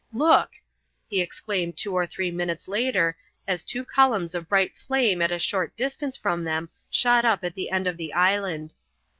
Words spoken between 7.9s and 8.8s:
the island.